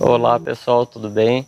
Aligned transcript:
Olá 0.00 0.40
pessoal, 0.40 0.86
tudo 0.86 1.10
bem? 1.10 1.46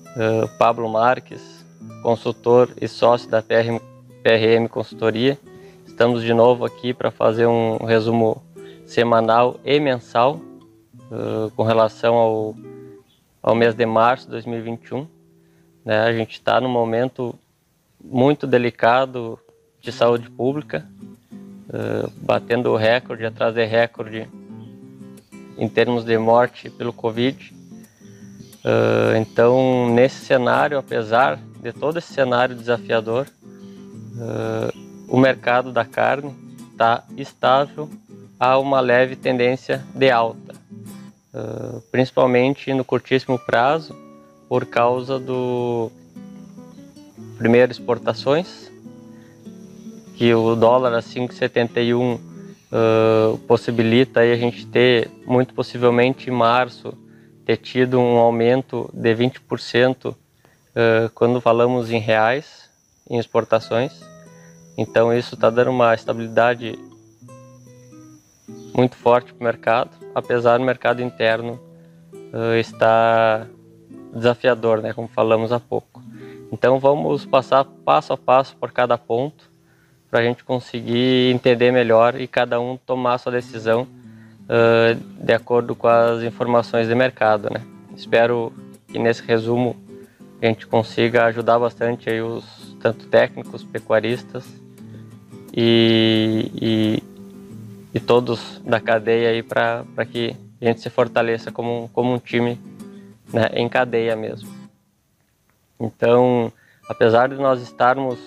Uh, 0.00 0.46
Pablo 0.58 0.88
Marques, 0.90 1.64
consultor 2.02 2.70
e 2.78 2.86
sócio 2.86 3.30
da 3.30 3.40
PRM, 3.40 3.78
PRM 4.22 4.68
Consultoria. 4.68 5.38
Estamos 5.86 6.22
de 6.22 6.34
novo 6.34 6.66
aqui 6.66 6.92
para 6.92 7.10
fazer 7.10 7.46
um 7.46 7.78
resumo 7.78 8.42
semanal 8.84 9.58
e 9.64 9.80
mensal 9.80 10.34
uh, 11.10 11.50
com 11.56 11.62
relação 11.62 12.14
ao, 12.14 12.54
ao 13.42 13.54
mês 13.54 13.74
de 13.74 13.86
março 13.86 14.26
de 14.26 14.32
2021. 14.32 15.06
Né? 15.82 15.98
A 15.98 16.12
gente 16.12 16.32
está 16.32 16.60
num 16.60 16.68
momento 16.68 17.34
muito 18.04 18.46
delicado 18.46 19.38
de 19.80 19.90
saúde 19.92 20.28
pública, 20.28 20.86
uh, 21.32 22.12
batendo 22.18 22.76
recorde 22.76 23.24
atrás 23.24 23.54
de 23.54 23.64
recorde 23.64 24.28
em 25.56 25.68
termos 25.68 26.04
de 26.04 26.16
morte 26.18 26.70
pelo 26.70 26.92
Covid. 26.92 27.54
Uh, 28.64 29.16
então, 29.16 29.88
nesse 29.94 30.24
cenário, 30.24 30.78
apesar 30.78 31.38
de 31.60 31.72
todo 31.72 31.98
esse 31.98 32.12
cenário 32.12 32.54
desafiador, 32.54 33.26
uh, 34.16 34.86
o 35.08 35.16
mercado 35.18 35.72
da 35.72 35.84
carne 35.84 36.34
está 36.72 37.04
estável 37.16 37.88
a 38.38 38.58
uma 38.58 38.80
leve 38.80 39.16
tendência 39.16 39.84
de 39.94 40.10
alta, 40.10 40.54
uh, 41.32 41.80
principalmente 41.90 42.74
no 42.74 42.84
curtíssimo 42.84 43.38
prazo, 43.38 43.96
por 44.48 44.66
causa 44.66 45.18
do 45.18 45.90
primeiro 47.38 47.72
exportações, 47.72 48.70
que 50.16 50.34
o 50.34 50.54
dólar 50.54 50.94
a 50.94 51.00
5,71 51.00 52.18
uh, 52.72 53.38
possibilita 53.38 54.20
aí 54.20 54.32
a 54.32 54.36
gente 54.36 54.66
ter, 54.66 55.10
muito 55.26 55.54
possivelmente 55.54 56.28
em 56.30 56.32
março, 56.32 56.92
ter 57.44 57.56
tido 57.56 57.98
um 58.00 58.16
aumento 58.16 58.90
de 58.92 59.14
20% 59.14 60.12
uh, 60.12 60.16
quando 61.14 61.40
falamos 61.40 61.90
em 61.90 61.98
reais, 61.98 62.68
em 63.08 63.18
exportações. 63.18 63.92
Então 64.76 65.12
isso 65.12 65.34
está 65.34 65.48
dando 65.48 65.70
uma 65.70 65.94
estabilidade 65.94 66.78
muito 68.74 68.96
forte 68.96 69.32
para 69.32 69.40
o 69.40 69.44
mercado, 69.44 69.90
apesar 70.14 70.58
do 70.58 70.64
mercado 70.64 71.02
interno 71.02 71.60
uh, 72.12 72.54
estar 72.58 73.48
desafiador, 74.12 74.82
né, 74.82 74.92
como 74.92 75.08
falamos 75.08 75.52
há 75.52 75.60
pouco. 75.60 76.02
Então 76.52 76.78
vamos 76.78 77.24
passar 77.24 77.64
passo 77.64 78.12
a 78.12 78.16
passo 78.16 78.56
por 78.56 78.72
cada 78.72 78.96
ponto 78.96 79.55
para 80.16 80.24
a 80.24 80.28
gente 80.28 80.44
conseguir 80.44 81.30
entender 81.30 81.70
melhor 81.70 82.18
e 82.18 82.26
cada 82.26 82.58
um 82.58 82.78
tomar 82.78 83.18
sua 83.18 83.32
decisão 83.32 83.82
uh, 83.82 84.94
de 85.22 85.34
acordo 85.34 85.76
com 85.76 85.86
as 85.88 86.22
informações 86.22 86.88
de 86.88 86.94
mercado. 86.94 87.50
Né? 87.50 87.60
Espero 87.94 88.50
que 88.88 88.98
nesse 88.98 89.22
resumo 89.22 89.76
a 90.40 90.46
gente 90.46 90.66
consiga 90.66 91.26
ajudar 91.26 91.58
bastante 91.58 92.08
aí 92.08 92.22
os 92.22 92.74
tanto 92.80 93.06
técnicos, 93.08 93.62
pecuaristas 93.62 94.46
e, 95.54 96.50
e, 96.62 97.02
e 97.92 98.00
todos 98.00 98.58
da 98.64 98.80
cadeia 98.80 99.28
aí 99.28 99.42
para 99.42 99.84
que 100.10 100.34
a 100.62 100.64
gente 100.64 100.80
se 100.80 100.88
fortaleça 100.88 101.52
como, 101.52 101.90
como 101.92 102.14
um 102.14 102.18
time 102.18 102.58
né, 103.30 103.50
em 103.52 103.68
cadeia 103.68 104.16
mesmo. 104.16 104.48
Então, 105.78 106.50
apesar 106.88 107.28
de 107.28 107.34
nós 107.34 107.60
estarmos 107.60 108.18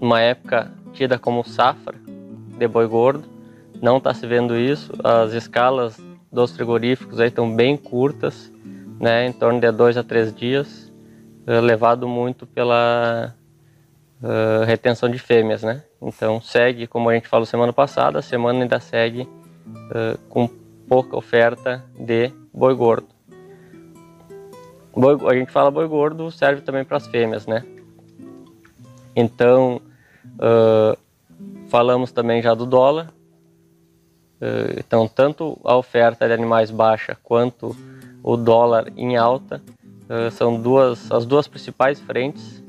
numa 0.00 0.20
época 0.20 0.72
tida 0.98 1.16
como 1.16 1.44
safra 1.44 1.94
de 2.58 2.66
boi 2.66 2.88
gordo, 2.88 3.24
não 3.80 3.98
está 3.98 4.12
se 4.12 4.26
vendo 4.26 4.58
isso. 4.58 4.92
As 5.04 5.32
escalas 5.32 5.96
dos 6.30 6.50
frigoríficos 6.50 7.20
aí 7.20 7.28
estão 7.28 7.54
bem 7.54 7.76
curtas, 7.76 8.52
né, 8.98 9.28
em 9.28 9.32
torno 9.32 9.60
de 9.60 9.70
dois 9.70 9.96
a 9.96 10.02
três 10.02 10.34
dias, 10.34 10.92
eh, 11.46 11.60
levado 11.60 12.08
muito 12.08 12.48
pela 12.48 13.32
uh, 14.20 14.64
retenção 14.64 15.08
de 15.08 15.20
fêmeas, 15.20 15.62
né? 15.62 15.84
Então 16.02 16.40
segue, 16.40 16.88
como 16.88 17.08
a 17.08 17.14
gente 17.14 17.28
falou 17.28 17.46
semana 17.46 17.72
passada, 17.72 18.18
a 18.18 18.22
semana 18.22 18.62
ainda 18.62 18.80
segue 18.80 19.22
uh, 19.22 20.18
com 20.28 20.48
pouca 20.88 21.16
oferta 21.16 21.84
de 21.96 22.32
boi 22.52 22.74
gordo. 22.74 23.06
Boi, 24.96 25.16
a 25.30 25.34
gente 25.34 25.52
fala 25.52 25.70
boi 25.70 25.86
gordo 25.86 26.28
serve 26.32 26.62
também 26.62 26.84
para 26.84 26.96
as 26.96 27.06
fêmeas, 27.06 27.46
né? 27.46 27.64
Então 29.14 29.80
uh, 30.34 30.98
falamos 31.68 32.12
também 32.12 32.42
já 32.42 32.54
do 32.54 32.66
dólar. 32.66 33.12
então 34.78 35.08
tanto 35.08 35.58
a 35.64 35.76
oferta 35.76 36.26
de 36.26 36.32
animais 36.32 36.70
baixa 36.70 37.16
quanto 37.22 37.76
o 38.22 38.36
dólar 38.36 38.92
em 38.96 39.16
alta 39.16 39.60
são 40.30 40.60
duas 40.62 41.10
as 41.10 41.26
duas 41.26 41.48
principais 41.48 42.00
frentes 42.00 42.62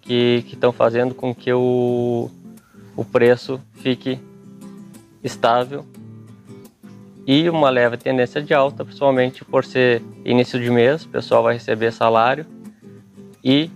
que 0.00 0.44
estão 0.46 0.72
fazendo 0.72 1.14
com 1.14 1.34
que 1.34 1.52
o, 1.52 2.30
o 2.96 3.04
preço 3.04 3.60
fique 3.74 4.20
estável 5.22 5.84
e 7.26 7.50
uma 7.50 7.68
leve 7.68 7.96
tendência 7.96 8.40
de 8.40 8.54
alta, 8.54 8.84
principalmente 8.84 9.44
por 9.44 9.64
ser 9.64 10.00
início 10.24 10.60
de 10.60 10.70
mês, 10.70 11.04
o 11.04 11.08
pessoal 11.08 11.42
vai 11.42 11.54
receber 11.54 11.92
salário 11.92 12.46
e 13.42 13.68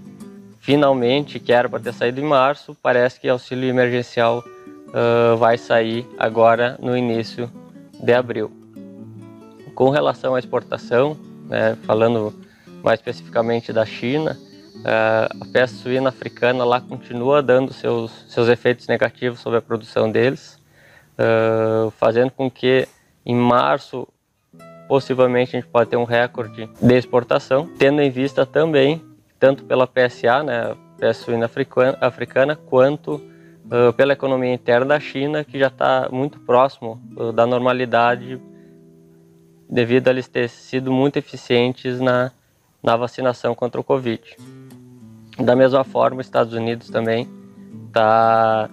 finalmente, 0.60 1.40
que 1.40 1.52
era 1.52 1.68
para 1.68 1.80
ter 1.80 1.92
saído 1.92 2.20
em 2.20 2.24
março, 2.24 2.76
parece 2.80 3.18
que 3.18 3.28
auxílio 3.28 3.68
emergencial 3.68 4.44
uh, 4.88 5.36
vai 5.36 5.58
sair 5.58 6.06
agora 6.18 6.76
no 6.80 6.96
início 6.96 7.50
de 8.00 8.12
abril. 8.12 8.50
Com 9.74 9.90
relação 9.90 10.34
à 10.34 10.38
exportação, 10.38 11.16
né, 11.48 11.76
falando 11.82 12.32
mais 12.82 13.00
especificamente 13.00 13.72
da 13.72 13.84
China, 13.84 14.38
Uh, 14.80 15.28
a 15.42 15.44
peste 15.52 15.76
suína 15.76 16.08
africana 16.08 16.64
lá 16.64 16.80
continua 16.80 17.42
dando 17.42 17.70
seus, 17.70 18.10
seus 18.28 18.48
efeitos 18.48 18.86
negativos 18.86 19.38
sobre 19.38 19.58
a 19.58 19.62
produção 19.62 20.10
deles, 20.10 20.58
uh, 21.18 21.90
fazendo 21.98 22.30
com 22.30 22.50
que 22.50 22.88
em 23.26 23.36
março 23.36 24.08
possivelmente 24.88 25.54
a 25.54 25.60
gente 25.60 25.70
pode 25.70 25.90
ter 25.90 25.98
um 25.98 26.04
recorde 26.04 26.66
de 26.80 26.94
exportação, 26.94 27.68
tendo 27.78 28.00
em 28.00 28.10
vista 28.10 28.46
também, 28.46 29.04
tanto 29.40 29.64
pela 29.64 29.86
PSA, 29.86 30.44
né, 30.44 30.76
peste 30.98 31.24
suína 31.24 31.50
africana, 32.00 32.54
quanto 32.54 33.14
uh, 33.14 33.92
pela 33.96 34.12
economia 34.12 34.52
interna 34.52 34.86
da 34.86 35.00
China, 35.00 35.42
que 35.42 35.58
já 35.58 35.68
está 35.68 36.08
muito 36.12 36.38
próximo 36.40 37.00
da 37.34 37.46
normalidade 37.46 38.40
devido 39.68 40.08
a 40.08 40.10
eles 40.10 40.28
terem 40.28 40.48
sido 40.48 40.92
muito 40.92 41.16
eficientes 41.16 42.00
na, 42.00 42.30
na 42.82 42.96
vacinação 42.96 43.54
contra 43.54 43.80
o 43.80 43.84
Covid. 43.84 44.36
Da 45.38 45.56
mesma 45.56 45.84
forma, 45.84 46.20
os 46.20 46.26
Estados 46.26 46.52
Unidos 46.52 46.90
também 46.90 47.26
está 47.86 48.68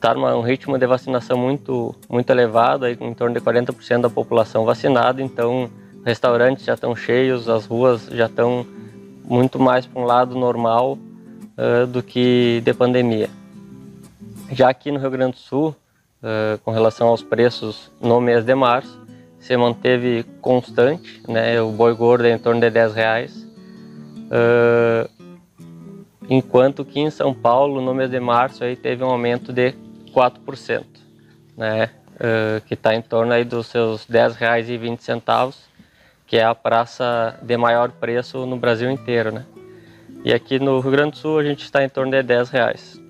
tá 0.00 0.14
num 0.14 0.42
ritmo 0.42 0.76
de 0.76 0.86
vacinação 0.86 1.38
muito 1.38 1.94
muito 2.08 2.28
elevado, 2.28 2.84
aí, 2.84 2.98
em 3.00 3.14
torno 3.14 3.34
de 3.34 3.40
40% 3.40 4.02
da 4.02 4.10
população 4.10 4.64
vacinada, 4.64 5.22
então 5.22 5.70
restaurantes 6.06 6.64
já 6.64 6.74
estão 6.74 6.94
cheios, 6.94 7.48
as 7.48 7.66
ruas 7.66 8.06
já 8.12 8.26
estão 8.26 8.64
muito 9.24 9.58
mais 9.58 9.84
para 9.84 10.00
um 10.00 10.04
lado 10.04 10.36
normal 10.36 10.96
uh, 11.58 11.84
do 11.88 12.00
que 12.00 12.62
de 12.64 12.72
pandemia. 12.72 13.28
Já 14.52 14.68
aqui 14.68 14.92
no 14.92 15.00
Rio 15.00 15.10
Grande 15.10 15.32
do 15.32 15.38
Sul, 15.38 15.74
uh, 16.22 16.58
com 16.64 16.70
relação 16.70 17.08
aos 17.08 17.24
preços 17.24 17.90
no 18.00 18.20
mês 18.20 18.44
de 18.44 18.54
março, 18.54 19.04
se 19.40 19.56
manteve 19.56 20.24
constante, 20.40 21.20
né? 21.26 21.60
O 21.60 21.72
boi 21.72 21.92
gordo 21.92 22.24
é 22.24 22.30
em 22.32 22.38
torno 22.38 22.60
de 22.60 22.70
10 22.70 22.94
reais, 22.94 23.46
Uh, 24.26 25.08
enquanto 26.28 26.84
que 26.84 26.98
em 26.98 27.10
São 27.10 27.32
Paulo, 27.32 27.80
no 27.80 27.94
mês 27.94 28.10
de 28.10 28.18
março, 28.18 28.64
aí 28.64 28.74
teve 28.74 29.04
um 29.04 29.08
aumento 29.08 29.52
de 29.52 29.72
4%, 30.12 30.84
né? 31.56 31.90
Que 32.66 32.74
está 32.74 32.92
em 32.92 33.02
torno 33.02 33.32
aí 33.32 33.44
dos 33.44 33.68
seus 33.68 34.04
R$ 34.08 34.18
10,20, 34.18 35.54
que 36.26 36.36
é 36.36 36.44
a 36.44 36.54
praça 36.54 37.38
de 37.40 37.56
maior 37.56 37.90
preço 37.92 38.44
no 38.46 38.56
Brasil 38.56 38.90
inteiro, 38.90 39.30
né? 39.30 39.46
E 40.24 40.32
aqui 40.34 40.58
no 40.58 40.80
Rio 40.80 40.90
Grande 40.90 41.12
do 41.12 41.18
Sul 41.18 41.38
a 41.38 41.44
gente 41.44 41.62
está 41.62 41.84
em 41.84 41.88
torno 41.88 42.10
de 42.10 42.22
10 42.22 42.50
reais. 42.50 43.00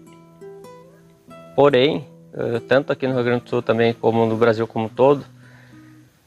Porém, 1.54 2.06
uh, 2.34 2.60
tanto 2.60 2.92
aqui 2.92 3.06
no 3.06 3.14
Rio 3.14 3.24
Grande 3.24 3.44
do 3.44 3.48
Sul 3.48 3.62
também 3.62 3.94
como 3.94 4.26
no 4.26 4.36
Brasil 4.36 4.66
como 4.66 4.84
um 4.84 4.88
todo, 4.88 5.24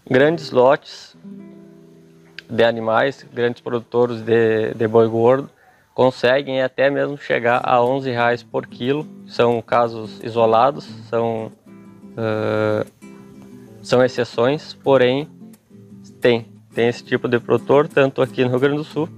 grandes 0.10 0.50
lotes 0.50 1.16
de 2.50 2.64
animais, 2.64 3.24
grandes 3.32 3.62
produtores 3.62 4.22
de, 4.22 4.74
de 4.74 4.88
boi 4.88 5.08
gordo, 5.08 5.48
conseguem 5.94 6.64
até 6.64 6.90
mesmo 6.90 7.18
chegar 7.18 7.62
a 7.64 7.84
11 7.84 8.10
reais 8.10 8.42
por 8.42 8.66
quilo. 8.66 9.06
São 9.28 9.62
casos 9.62 10.24
isolados, 10.24 10.86
são, 11.08 11.52
uh, 12.18 12.90
são 13.84 14.04
exceções, 14.04 14.74
porém 14.74 15.28
tem, 16.20 16.48
tem 16.80 16.88
esse 16.88 17.04
tipo 17.04 17.28
de 17.28 17.38
produtor 17.42 17.90
tanto 17.90 18.22
aqui 18.22 18.42
no 18.42 18.52
Rio 18.52 18.60
Grande 18.62 18.78
do 18.78 18.84
Sul 18.86 19.10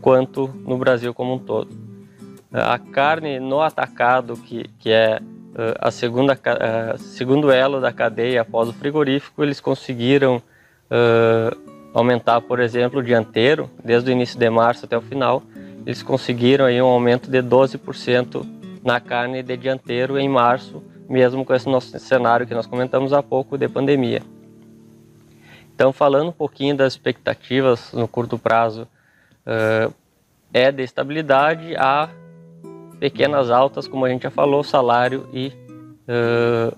quanto 0.00 0.46
no 0.64 0.78
Brasil 0.78 1.12
como 1.12 1.34
um 1.34 1.38
todo. 1.38 1.68
A 2.52 2.78
carne 2.78 3.40
no 3.40 3.60
atacado, 3.60 4.36
que, 4.36 4.70
que 4.78 4.90
é 4.90 5.18
a 5.80 5.90
segunda 5.90 6.34
uh, 6.34 6.96
segundo 6.96 7.50
elo 7.50 7.80
da 7.80 7.90
cadeia 7.92 8.42
após 8.42 8.68
o 8.68 8.72
frigorífico 8.72 9.42
eles 9.42 9.58
conseguiram 9.58 10.36
uh, 10.36 11.58
aumentar 11.92 12.40
por 12.42 12.60
exemplo 12.60 13.00
o 13.00 13.02
dianteiro 13.02 13.68
desde 13.82 14.10
o 14.10 14.12
início 14.12 14.38
de 14.38 14.48
março 14.48 14.84
até 14.84 14.96
o 14.96 15.00
final 15.00 15.42
eles 15.84 16.04
conseguiram 16.04 16.66
aí 16.66 16.80
um 16.80 16.86
aumento 16.86 17.30
de 17.30 17.42
12% 17.42 18.46
na 18.84 19.00
carne 19.00 19.42
de 19.42 19.56
dianteiro 19.56 20.18
em 20.18 20.28
março 20.28 20.82
mesmo 21.08 21.42
com 21.44 21.54
esse 21.54 21.68
nosso 21.68 21.98
cenário 21.98 22.46
que 22.46 22.54
nós 22.54 22.66
comentamos 22.66 23.14
há 23.14 23.22
pouco 23.22 23.56
de 23.56 23.66
pandemia 23.66 24.20
então 25.76 25.92
falando 25.92 26.30
um 26.30 26.32
pouquinho 26.32 26.74
das 26.74 26.94
expectativas 26.94 27.92
no 27.92 28.08
curto 28.08 28.38
prazo 28.38 28.88
uh, 29.46 29.92
é 30.50 30.72
de 30.72 30.82
estabilidade 30.82 31.76
a 31.76 32.08
pequenas 32.98 33.50
altas, 33.50 33.86
como 33.86 34.06
a 34.06 34.08
gente 34.08 34.22
já 34.22 34.30
falou, 34.30 34.64
salário 34.64 35.28
e 35.34 35.52
uh, 36.08 36.74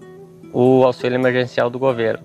o 0.53 0.85
auxílio 0.85 1.15
emergencial 1.15 1.71
do 1.71 1.79
governo. 1.79 2.25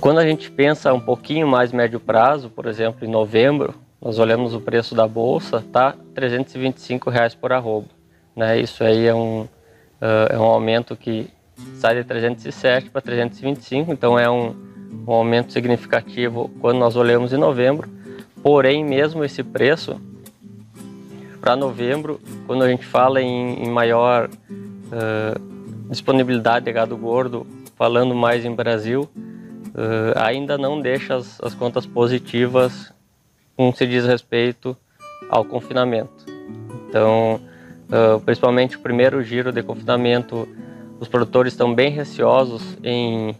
Quando 0.00 0.18
a 0.18 0.26
gente 0.26 0.50
pensa 0.50 0.90
um 0.94 1.00
pouquinho 1.00 1.46
mais 1.46 1.70
médio 1.70 2.00
prazo, 2.00 2.48
por 2.48 2.64
exemplo, 2.64 3.06
em 3.06 3.10
novembro, 3.10 3.74
nós 4.00 4.18
olhamos 4.18 4.54
o 4.54 4.60
preço 4.60 4.94
da 4.94 5.06
bolsa, 5.06 5.62
tá 5.70 5.94
325 6.14 7.10
reais 7.10 7.34
por 7.34 7.52
arroba, 7.52 7.88
né? 8.34 8.58
Isso 8.58 8.82
aí 8.82 9.06
é 9.06 9.14
um 9.14 9.42
uh, 9.42 9.48
é 10.30 10.38
um 10.38 10.44
aumento 10.44 10.96
que 10.96 11.28
sai 11.74 11.96
de 11.96 12.04
307 12.04 12.88
para 12.88 13.02
325, 13.02 13.92
então 13.92 14.18
é 14.18 14.30
um, 14.30 14.56
um 15.06 15.12
aumento 15.12 15.52
significativo 15.52 16.50
quando 16.60 16.78
nós 16.78 16.96
olhamos 16.96 17.32
em 17.32 17.36
novembro. 17.36 17.88
Porém, 18.42 18.84
mesmo 18.84 19.24
esse 19.24 19.42
preço 19.42 20.00
para 21.40 21.54
novembro, 21.54 22.20
quando 22.46 22.64
a 22.64 22.68
gente 22.68 22.84
fala 22.84 23.20
em, 23.22 23.64
em 23.64 23.70
maior 23.70 24.28
uh, 24.28 25.88
disponibilidade 25.88 26.64
de 26.64 26.72
gado 26.72 26.96
gordo, 26.96 27.46
falando 27.76 28.14
mais 28.14 28.44
em 28.44 28.52
Brasil, 28.54 29.08
uh, 29.12 30.16
ainda 30.16 30.58
não 30.58 30.80
deixa 30.80 31.14
as, 31.14 31.40
as 31.40 31.54
contas 31.54 31.86
positivas 31.86 32.92
com 33.56 33.72
se 33.72 33.86
diz 33.86 34.04
respeito 34.04 34.76
ao 35.30 35.44
confinamento. 35.44 36.26
Então, 36.88 37.40
uh, 37.88 38.20
principalmente 38.20 38.76
o 38.76 38.80
primeiro 38.80 39.22
giro 39.22 39.52
de 39.52 39.62
confinamento, 39.62 40.48
os 40.98 41.08
produtores 41.08 41.52
estão 41.52 41.74
bem 41.74 41.90
receosos 41.90 42.76
em, 42.82 43.36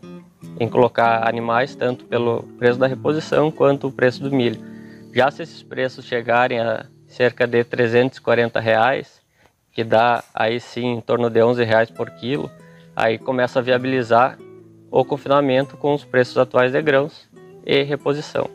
em 0.58 0.68
colocar 0.68 1.26
animais, 1.26 1.74
tanto 1.74 2.04
pelo 2.04 2.42
preço 2.58 2.78
da 2.78 2.86
reposição 2.86 3.50
quanto 3.50 3.88
o 3.88 3.92
preço 3.92 4.22
do 4.22 4.30
milho. 4.30 4.60
Já 5.14 5.30
se 5.30 5.42
esses 5.42 5.62
preços 5.62 6.04
chegarem 6.04 6.60
a 6.60 6.86
cerca 7.06 7.46
de 7.46 7.64
340 7.64 8.60
reais, 8.60 9.20
que 9.72 9.84
dá 9.84 10.24
aí 10.34 10.60
sim 10.60 10.94
em 10.94 11.00
torno 11.00 11.30
de 11.30 11.42
11 11.42 11.64
reais 11.64 11.90
por 11.90 12.10
quilo, 12.10 12.50
aí 12.94 13.18
começa 13.18 13.58
a 13.58 13.62
viabilizar 13.62 14.38
o 14.90 15.04
confinamento 15.04 15.76
com 15.76 15.94
os 15.94 16.04
preços 16.04 16.38
atuais 16.38 16.72
de 16.72 16.80
grãos 16.80 17.28
e 17.64 17.82
reposição. 17.82 18.48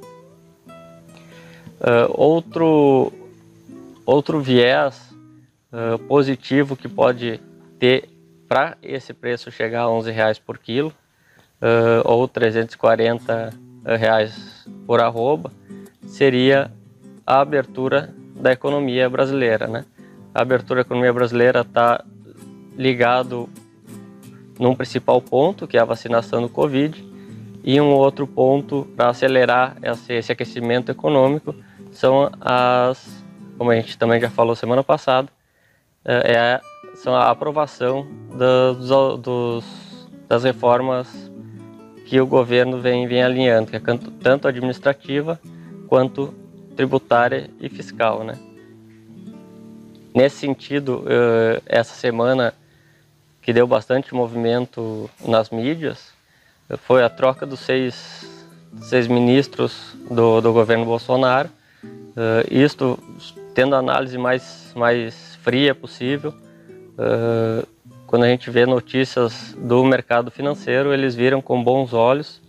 Uh, 1.79 2.09
outro, 2.13 3.11
outro 4.05 4.39
viés 4.39 5.11
uh, 5.71 5.97
positivo 6.07 6.75
que 6.75 6.87
pode 6.87 7.39
ter 7.79 8.07
para 8.47 8.77
esse 8.83 9.13
preço 9.13 9.49
chegar 9.49 9.81
a 9.81 9.89
11 9.89 10.11
reais 10.11 10.37
por 10.37 10.57
quilo 10.57 10.93
uh, 11.61 12.01
ou 12.03 12.27
340 12.27 13.53
reais 13.97 14.67
por 14.85 14.99
arroba 14.99 15.51
seria 16.05 16.71
a 17.25 17.39
abertura 17.39 18.13
da 18.35 18.51
economia 18.51 19.09
brasileira, 19.09 19.67
né? 19.67 19.85
A 20.33 20.41
abertura 20.41 20.81
da 20.81 20.87
economia 20.87 21.13
brasileira 21.13 21.61
está 21.61 22.03
ligado 22.75 23.47
num 24.59 24.75
principal 24.75 25.21
ponto, 25.21 25.67
que 25.67 25.77
é 25.77 25.81
a 25.81 25.85
vacinação 25.85 26.41
do 26.41 26.49
Covid, 26.49 27.03
e 27.63 27.79
um 27.79 27.91
outro 27.91 28.25
ponto 28.25 28.87
para 28.95 29.09
acelerar 29.09 29.77
esse, 29.83 30.13
esse, 30.13 30.31
aquecimento 30.31 30.91
econômico 30.91 31.55
são 31.91 32.31
as, 32.39 33.23
como 33.57 33.71
a 33.71 33.75
gente 33.75 33.97
também 33.97 34.19
já 34.19 34.29
falou 34.29 34.55
semana 34.55 34.83
passada, 34.83 35.29
é, 36.03 36.31
é 36.31 36.61
são 36.95 37.15
a 37.15 37.29
aprovação 37.29 38.05
dos, 38.35 39.19
dos, 39.19 40.09
das 40.27 40.43
reformas 40.43 41.30
que 42.11 42.19
o 42.19 42.27
governo 42.27 42.81
vem, 42.81 43.07
vem 43.07 43.23
alinhando, 43.23 43.71
que 43.71 43.77
é 43.77 43.81
tanto 44.21 44.45
administrativa 44.45 45.39
quanto 45.87 46.33
tributária 46.75 47.49
e 47.57 47.69
fiscal, 47.69 48.25
né? 48.25 48.37
Nesse 50.13 50.35
sentido, 50.35 51.05
eh, 51.07 51.61
essa 51.65 51.93
semana 51.93 52.53
que 53.41 53.53
deu 53.53 53.65
bastante 53.65 54.13
movimento 54.13 55.09
nas 55.25 55.51
mídias 55.51 56.11
foi 56.79 57.01
a 57.01 57.09
troca 57.09 57.45
dos 57.45 57.61
seis, 57.61 58.29
seis 58.81 59.07
ministros 59.07 59.95
do, 60.09 60.41
do 60.41 60.51
governo 60.51 60.83
Bolsonaro. 60.83 61.49
Eh, 62.17 62.45
isto 62.51 62.99
tendo 63.55 63.73
a 63.73 63.79
análise 63.79 64.17
mais, 64.17 64.73
mais 64.75 65.39
fria 65.41 65.73
possível. 65.73 66.33
Quando 68.11 68.25
a 68.25 68.27
gente 68.27 68.51
vê 68.51 68.67
notícias 68.67 69.57
do 69.57 69.83
mercado 69.83 70.29
financeiro, 70.29 70.93
eles 70.93 71.15
viram 71.15 71.41
com 71.41 71.63
bons 71.63 71.93
olhos. 71.93 72.39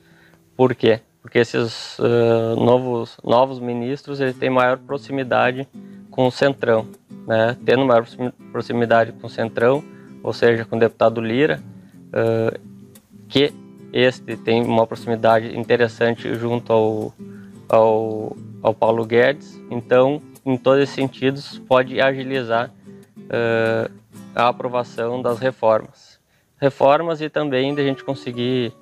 Por 0.55 0.75
quê? 0.75 1.00
porque 1.23 1.38
esses 1.38 1.99
uh, 2.00 2.56
novos, 2.56 3.17
novos 3.23 3.61
ministros 3.61 4.20
eles 4.20 4.37
têm 4.37 4.50
maior 4.50 4.76
proximidade 4.76 5.67
com 6.11 6.26
o 6.26 6.32
Centrão, 6.32 6.88
né? 7.26 7.56
tendo 7.64 7.87
maior 7.87 8.05
proximidade 8.50 9.12
com 9.12 9.29
o 9.29 9.31
Centrão, 9.31 9.85
ou 10.23 10.32
seja, 10.32 10.64
com 10.64 10.76
o 10.76 10.79
deputado 10.81 11.20
Lira, 11.20 11.62
uh, 12.08 12.61
que 13.29 13.55
este 13.93 14.37
tem 14.37 14.65
uma 14.65 14.87
proximidade 14.87 15.56
interessante 15.56 16.35
junto 16.35 16.73
ao, 16.73 17.15
ao, 17.69 18.37
ao 18.61 18.75
Paulo 18.75 19.06
Guedes, 19.06 19.61
então, 19.70 20.20
em 20.44 20.56
todos 20.56 20.82
esses 20.82 20.94
sentidos, 20.94 21.58
pode 21.69 22.00
agilizar 22.00 22.69
uh, 23.17 23.91
a 24.34 24.49
aprovação 24.49 25.20
das 25.20 25.38
reformas. 25.38 26.19
Reformas 26.61 27.20
e 27.20 27.29
também 27.29 27.75
de 27.75 27.81
a 27.81 27.84
gente 27.84 28.05
conseguir 28.05 28.73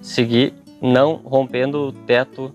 seguir 0.00 0.54
não 0.80 1.16
rompendo 1.16 1.88
o 1.88 1.92
teto 1.92 2.52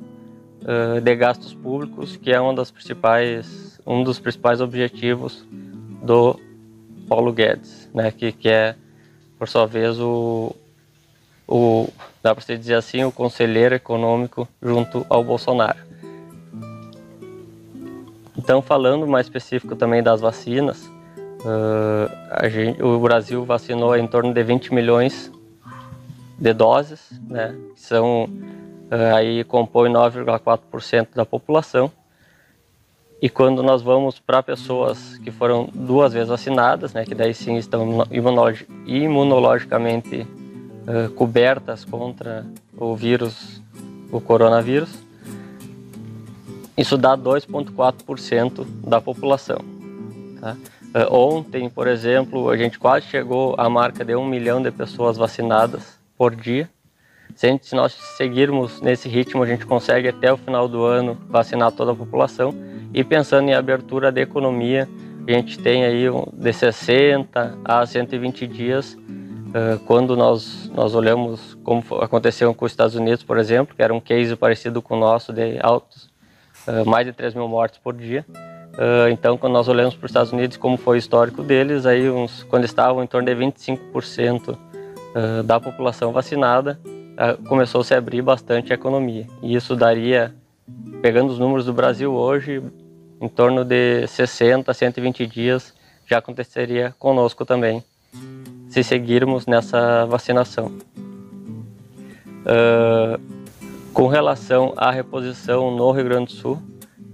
uh, 0.61 0.99
de 0.99 1.15
gastos 1.15 1.53
públicos, 1.53 2.17
que 2.17 2.31
é 2.31 2.39
uma 2.39 2.53
das 2.53 2.71
principais, 2.71 3.79
um 3.85 4.03
dos 4.03 4.19
principais 4.19 4.61
objetivos 4.61 5.45
do 6.03 6.39
Paulo 7.07 7.31
Guedes, 7.31 7.89
né, 7.93 8.11
que, 8.11 8.31
que 8.31 8.49
é, 8.49 8.75
por 9.37 9.47
sua 9.47 9.65
vez, 9.67 9.99
o, 9.99 10.55
o 11.47 11.87
dá 12.23 12.33
para 12.33 12.43
se 12.43 12.57
dizer 12.57 12.75
assim, 12.75 13.03
o 13.03 13.11
conselheiro 13.11 13.75
econômico 13.75 14.47
junto 14.61 15.05
ao 15.07 15.23
Bolsonaro. 15.23 15.77
Então, 18.37 18.61
falando 18.61 19.07
mais 19.07 19.27
específico 19.27 19.75
também 19.75 20.01
das 20.01 20.21
vacinas, 20.21 20.91
uh, 21.45 22.49
gente, 22.49 22.83
o 22.83 22.99
Brasil 22.99 23.45
vacinou 23.45 23.95
em 23.95 24.07
torno 24.07 24.33
de 24.33 24.43
20 24.43 24.73
milhões 24.73 25.31
de 26.37 26.53
doses, 26.53 26.99
né, 27.29 27.55
são 27.75 28.27
eh, 28.91 29.11
aí 29.11 29.43
compõe 29.43 29.89
9,4% 29.89 31.07
da 31.15 31.25
população. 31.25 31.91
E 33.21 33.29
quando 33.29 33.63
nós 33.63 33.81
vamos 33.81 34.19
para 34.19 34.43
pessoas 34.43 35.17
que 35.19 35.31
foram 35.31 35.69
duas 35.73 36.11
vezes 36.13 36.27
vacinadas, 36.29 36.93
né, 36.93 37.05
que 37.05 37.15
daí 37.15 37.33
sim 37.33 37.55
estão 37.55 38.05
imunologicamente 38.85 40.27
uh, 40.85 41.09
cobertas 41.11 41.85
contra 41.85 42.45
o 42.77 42.95
vírus, 42.95 43.61
o 44.11 44.19
coronavírus, 44.19 44.93
isso 46.77 46.97
dá 46.97 47.17
2,4% 47.17 48.65
da 48.85 48.99
população. 48.99 49.59
Tá? 50.41 50.57
Uh, 50.95 51.13
ontem, 51.13 51.69
por 51.69 51.87
exemplo, 51.87 52.49
a 52.49 52.55
gente 52.55 52.79
quase 52.79 53.05
chegou 53.07 53.53
à 53.57 53.69
marca 53.69 54.05
de 54.05 54.15
um 54.15 54.25
milhão 54.25 54.63
de 54.63 54.71
pessoas 54.71 55.17
vacinadas 55.17 55.99
por 56.17 56.33
dia. 56.33 56.69
Se, 57.35 57.49
gente, 57.49 57.65
se 57.65 57.75
nós 57.75 57.91
seguirmos 58.15 58.79
nesse 58.79 59.09
ritmo, 59.09 59.43
a 59.43 59.45
gente 59.45 59.65
consegue 59.65 60.07
até 60.07 60.31
o 60.31 60.37
final 60.37 60.69
do 60.69 60.85
ano 60.85 61.17
vacinar 61.27 61.73
toda 61.73 61.91
a 61.91 61.95
população. 61.95 62.55
E 62.93 63.03
pensando 63.03 63.49
em 63.49 63.53
abertura 63.53 64.09
da 64.09 64.21
economia, 64.21 64.87
a 65.27 65.31
gente 65.33 65.59
tem 65.59 65.83
aí 65.83 66.05
de 66.31 66.53
60 66.53 67.57
a 67.65 67.85
120 67.85 68.47
dias, 68.47 68.97
quando 69.85 70.15
nós, 70.15 70.71
nós 70.73 70.95
olhamos 70.95 71.55
como 71.63 71.83
aconteceu 72.01 72.53
com 72.53 72.63
os 72.63 72.71
Estados 72.71 72.95
Unidos, 72.95 73.21
por 73.21 73.37
exemplo, 73.37 73.75
que 73.75 73.81
era 73.81 73.93
um 73.93 73.99
case 73.99 74.33
parecido 74.37 74.81
com 74.81 74.95
o 74.95 74.99
nosso 74.99 75.33
de 75.33 75.57
altos, 75.61 76.09
mais 76.85 77.05
de 77.05 77.11
3 77.11 77.33
mil 77.33 77.49
mortes 77.49 77.79
por 77.79 77.93
dia. 77.93 78.25
Então, 79.11 79.37
quando 79.37 79.53
nós 79.53 79.67
olhamos 79.67 79.95
para 79.95 80.05
os 80.05 80.11
Estados 80.11 80.31
Unidos, 80.33 80.57
como 80.57 80.77
foi 80.77 80.97
o 80.97 80.99
histórico 80.99 81.41
deles, 81.41 81.85
aí 81.85 82.09
uns, 82.09 82.43
quando 82.43 82.65
estavam 82.65 83.03
em 83.03 83.07
torno 83.07 83.25
de 83.25 83.35
25% 83.35 84.49
uh, 84.49 85.43
da 85.43 85.59
população 85.59 86.11
vacinada, 86.11 86.79
uh, 86.85 87.41
começou 87.47 87.81
-se 87.81 87.93
a 87.93 87.95
se 87.95 87.99
abrir 87.99 88.21
bastante 88.21 88.73
a 88.73 88.75
economia. 88.75 89.25
E 89.41 89.55
isso 89.55 89.75
daria, 89.75 90.35
pegando 91.01 91.31
os 91.31 91.39
números 91.39 91.65
do 91.65 91.73
Brasil 91.73 92.13
hoje, 92.13 92.61
em 93.21 93.29
torno 93.29 93.63
de 93.63 94.05
60 94.07 94.69
a 94.69 94.73
120 94.73 95.25
dias 95.25 95.73
já 96.05 96.17
aconteceria 96.17 96.93
conosco 96.99 97.45
também. 97.45 97.83
se 98.69 98.83
seguirmos 98.83 99.45
nessa 99.45 100.05
vacinação. 100.05 100.65
Uh, 102.45 103.17
com 103.93 104.07
relação 104.07 104.73
à 104.75 104.91
reposição 104.91 105.71
no 105.71 105.91
Rio 105.91 106.03
Grande 106.03 106.25
do 106.25 106.31
Sul, 106.33 106.61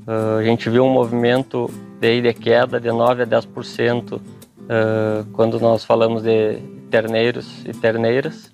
uh, 0.07 0.39
a 0.39 0.43
gente 0.43 0.69
viu 0.69 0.85
um 0.85 0.89
movimento 0.89 1.69
de, 1.99 2.21
de 2.21 2.33
queda 2.33 2.79
de 2.79 2.91
9 2.91 3.23
a 3.23 3.27
10% 3.27 4.13
uh, 4.13 4.21
quando 5.33 5.59
nós 5.59 5.83
falamos 5.83 6.23
de 6.23 6.57
terneiros 6.89 7.65
e 7.65 7.71
terneiras 7.71 8.51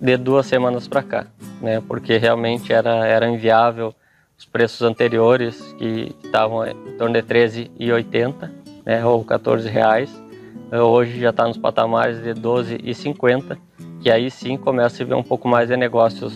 de 0.00 0.16
duas 0.16 0.46
semanas 0.46 0.86
para 0.86 1.02
cá, 1.02 1.26
né? 1.60 1.82
Porque 1.86 2.18
realmente 2.18 2.72
era 2.72 3.06
era 3.06 3.28
inviável 3.28 3.94
os 4.38 4.44
preços 4.44 4.82
anteriores 4.82 5.72
que 5.78 6.14
estavam 6.22 6.66
em 6.66 6.96
torno 6.98 7.14
de 7.14 7.22
13,80, 7.22 8.50
né, 8.84 9.04
ou 9.04 9.24
14 9.24 9.68
reais, 9.68 10.10
hoje 10.72 11.18
já 11.18 11.30
está 11.30 11.46
nos 11.46 11.56
patamares 11.56 12.22
de 12.22 12.34
12,50, 12.34 13.56
que 14.00 14.10
aí 14.10 14.30
sim 14.30 14.56
começa 14.56 15.02
a 15.02 15.06
ver 15.06 15.14
um 15.14 15.22
pouco 15.22 15.48
mais 15.48 15.68
de 15.68 15.76
negócios 15.76 16.34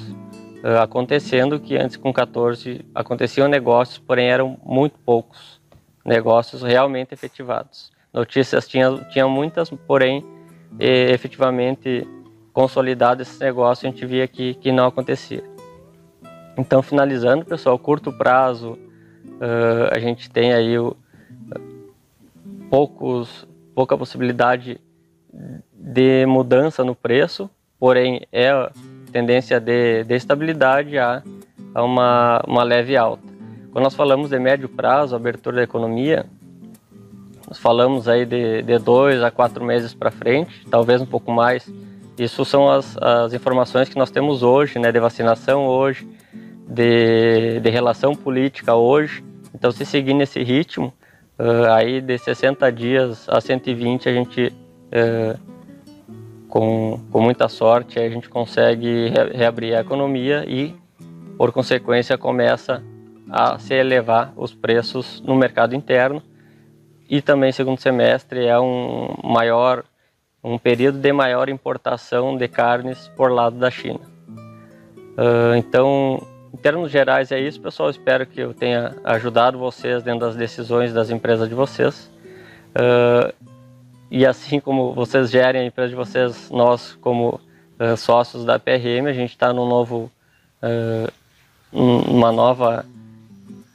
acontecendo, 0.83 1.59
que 1.59 1.76
antes 1.76 1.97
com 1.97 2.12
14 2.12 2.85
aconteciam 2.95 3.49
negócios, 3.49 3.99
porém 3.99 4.29
eram 4.29 4.59
muito 4.64 4.99
poucos 4.99 5.61
negócios 6.05 6.62
realmente 6.62 7.14
efetivados. 7.14 7.90
Notícias 8.12 8.67
tinha, 8.67 8.93
tinha 9.11 9.26
muitas, 9.29 9.71
porém 9.71 10.25
e, 10.79 11.11
efetivamente 11.12 12.07
consolidado 12.52 13.23
esse 13.23 13.40
negócio 13.40 13.88
a 13.88 13.90
gente 13.90 14.05
via 14.05 14.26
que, 14.26 14.55
que 14.55 14.73
não 14.73 14.87
acontecia. 14.87 15.45
Então, 16.59 16.83
finalizando, 16.83 17.45
pessoal, 17.45 17.79
curto 17.79 18.12
prazo, 18.12 18.73
uh, 18.73 19.95
a 19.95 19.99
gente 19.99 20.29
tem 20.29 20.52
aí 20.52 20.79
o, 20.79 20.97
poucos, 22.69 23.47
pouca 23.75 23.97
possibilidade 23.97 24.81
de 25.73 26.26
mudança 26.26 26.85
no 26.85 26.95
preço, 26.95 27.49
porém 27.79 28.26
é 28.33 28.50
tendência 29.11 29.61
de, 29.61 30.05
de 30.05 30.14
estabilidade 30.14 30.99
a, 30.99 31.23
a 31.75 31.83
uma, 31.83 32.43
uma 32.47 32.62
leve 32.62 32.97
alta. 32.97 33.23
Quando 33.73 33.85
nós 33.85 33.95
falamos 33.95 34.31
de 34.31 34.38
médio 34.38 34.69
prazo, 34.69 35.14
abertura 35.14 35.57
da 35.57 35.62
economia, 35.62 36.26
nós 37.49 37.59
falamos 37.59 38.09
aí 38.09 38.25
de, 38.25 38.62
de 38.62 38.79
dois 38.79 39.23
a 39.23 39.31
quatro 39.31 39.64
meses 39.64 39.93
para 39.93 40.11
frente, 40.11 40.64
talvez 40.71 41.00
um 41.00 41.07
pouco 41.07 41.33
mais. 41.33 41.69
Isso 42.19 42.45
são 42.45 42.71
as, 42.71 42.97
as 42.99 43.33
informações 43.33 43.88
que 43.88 43.97
nós 43.97 44.11
temos 44.11 44.43
hoje, 44.43 44.79
né, 44.79 44.93
de 44.93 45.00
vacinação 45.00 45.67
hoje, 45.67 46.07
de, 46.69 47.59
de 47.61 47.71
relação 47.71 48.14
política 48.14 48.75
hoje. 48.75 49.25
Então, 49.55 49.73
se 49.73 49.85
seguir 49.85 50.14
nesse 50.14 50.43
ritmo, 50.43 50.93
uh, 51.38 51.73
aí 51.73 52.00
de 52.00 52.19
60 52.19 52.71
dias 52.71 53.29
a 53.29 53.40
120, 53.40 54.09
a 54.09 54.12
gente, 54.12 54.47
uh, 54.47 55.38
com, 56.50 57.00
com 57.11 57.21
muita 57.21 57.49
sorte, 57.49 57.99
a 57.99 58.11
gente 58.11 58.28
consegue 58.28 59.09
re 59.09 59.30
reabrir 59.33 59.75
a 59.75 59.80
economia 59.80 60.45
e, 60.47 60.76
por 61.38 61.52
consequência, 61.52 62.19
começa 62.19 62.83
a 63.30 63.59
se 63.59 63.73
elevar 63.73 64.33
os 64.37 64.52
preços 64.52 65.23
no 65.23 65.37
mercado 65.37 65.75
interno. 65.75 66.23
E 67.09 67.23
também, 67.23 67.52
segundo 67.52 67.80
semestre, 67.80 68.45
é 68.45 68.59
um 68.59 69.14
maior 69.25 69.85
um 70.42 70.59
período 70.59 70.99
de 70.99 71.12
maior 71.12 71.49
importação 71.49 72.37
de 72.37 72.49
carnes 72.49 73.09
por 73.16 73.30
lado 73.30 73.57
da 73.57 73.71
China. 73.71 74.00
Uh, 74.26 75.54
então, 75.57 76.26
em 76.52 76.57
termos 76.57 76.90
gerais 76.90 77.30
é 77.30 77.38
isso, 77.38 77.61
pessoal. 77.61 77.90
Espero 77.90 78.26
que 78.26 78.40
eu 78.40 78.54
tenha 78.54 78.97
ajudado 79.04 79.59
vocês 79.59 80.02
dentro 80.02 80.21
das 80.21 80.35
decisões 80.35 80.92
das 80.95 81.11
empresas 81.11 81.49
de 81.49 81.54
vocês. 81.54 82.11
Uh, 82.71 83.50
e 84.11 84.26
assim 84.26 84.61
como 84.61 84.93
vocês 84.93 85.31
gerem 85.31 85.62
a 85.62 85.64
empresa 85.64 85.90
de 85.90 85.95
vocês, 85.95 86.50
nós 86.50 86.97
como 87.00 87.40
uh, 87.79 87.97
sócios 87.97 88.45
da 88.45 88.59
PRM, 88.59 89.07
a 89.07 89.12
gente 89.12 89.31
está 89.31 89.52
num 89.52 89.69
novo, 89.69 90.11
uh, 90.62 91.12
uma 91.73 92.33
nova 92.33 92.85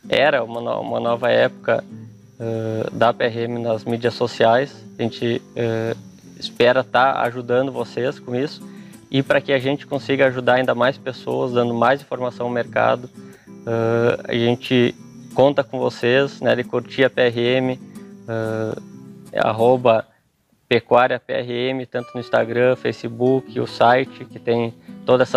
era, 0.10 0.44
uma, 0.44 0.62
no, 0.62 0.82
uma 0.82 1.00
nova 1.00 1.32
época 1.32 1.84
da 2.92 3.14
PRM 3.14 3.62
nas 3.62 3.86
mídias 3.86 4.14
sociais. 4.14 4.84
A 5.00 5.02
gente 5.02 5.42
espera 6.38 6.82
estar 6.82 7.14
tá 7.14 7.22
ajudando 7.22 7.72
vocês 7.72 8.20
com 8.20 8.36
isso 8.36 8.62
e 9.10 9.24
para 9.24 9.40
que 9.40 9.54
a 9.54 9.60
gente 9.60 9.88
consiga 9.88 10.28
ajudar 10.28 10.56
ainda 10.56 10.76
mais 10.76 10.98
pessoas, 10.98 11.54
dando 11.54 11.74
mais 11.74 12.02
informação 12.02 12.48
ao 12.48 12.52
mercado. 12.52 13.10
Uh, 13.48 14.22
a 14.28 14.34
gente 14.34 14.94
conta 15.34 15.64
com 15.64 15.80
vocês, 15.80 16.42
né, 16.42 16.56
de 16.56 16.64
curtir 16.64 17.06
a 17.06 17.10
PRM, 17.10 17.80
uh, 18.28 18.82
arroba 19.34 20.06
Pecuária 20.68 21.20
PRM, 21.20 21.86
tanto 21.90 22.10
no 22.14 22.20
Instagram, 22.20 22.76
Facebook, 22.76 23.60
o 23.60 23.68
site, 23.68 24.26
que 24.26 24.40
tem 24.40 24.74
todos 25.06 25.28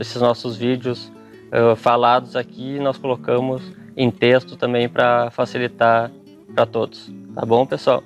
esses 0.00 0.20
nossos 0.20 0.56
vídeos 0.56 1.12
uh, 1.52 1.76
falados 1.76 2.34
aqui, 2.34 2.78
nós 2.78 2.96
colocamos 2.96 3.62
em 3.96 4.10
texto 4.10 4.56
também 4.56 4.88
para 4.88 5.30
facilitar 5.30 6.10
para 6.54 6.64
todos. 6.66 7.12
Tá 7.34 7.44
bom, 7.44 7.66
pessoal? 7.66 8.02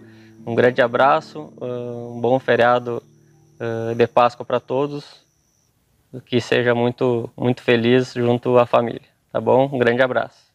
Um 0.46 0.54
grande 0.54 0.80
abraço, 0.80 1.52
um 1.60 2.20
bom 2.20 2.38
feriado 2.38 3.02
uh, 3.60 3.94
de 3.94 4.06
Páscoa 4.06 4.44
para 4.44 4.58
todos, 4.58 5.04
que 6.26 6.40
seja 6.40 6.74
muito, 6.74 7.30
muito 7.36 7.62
feliz 7.62 8.14
junto 8.14 8.58
à 8.58 8.66
família, 8.66 9.02
tá 9.30 9.40
bom? 9.40 9.68
Um 9.72 9.78
grande 9.78 10.02
abraço. 10.02 10.48